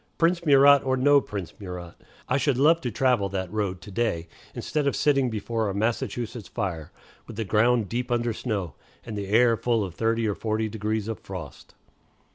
Prince 0.17 0.43
Murat, 0.47 0.83
or 0.83 0.97
no 0.97 1.21
Prince 1.21 1.53
Murat, 1.59 1.93
I 2.27 2.37
should 2.37 2.57
love 2.57 2.81
to 2.81 2.89
travel 2.89 3.29
that 3.29 3.53
road 3.53 3.81
to 3.81 3.91
day, 3.91 4.27
instead 4.55 4.87
of 4.87 4.95
sitting 4.95 5.29
before 5.29 5.69
a 5.69 5.75
Massachusetts 5.75 6.47
fire, 6.47 6.91
with 7.27 7.35
the 7.35 7.45
ground 7.45 7.87
deep 7.87 8.09
under 8.09 8.33
snow, 8.33 8.73
and 9.05 9.15
the 9.15 9.27
air 9.27 9.55
full 9.55 9.83
of 9.83 9.93
thirty 9.93 10.27
or 10.27 10.33
forty 10.33 10.67
degrees 10.67 11.07
of 11.07 11.19
frost. 11.19 11.75